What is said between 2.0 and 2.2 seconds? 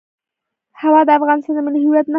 نښه ده.